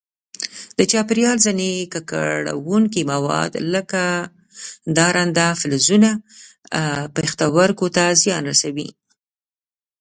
د 0.77 0.79
چاپېریال 0.91 1.37
ځیني 1.45 1.71
ککړونکي 1.93 3.01
مواد 3.11 3.51
لکه 3.73 4.03
درانده 4.97 5.47
فلزونه 5.61 6.09
پښتورګو 7.15 7.87
ته 7.95 8.03
زیان 8.21 8.43
رسوي. 8.51 8.89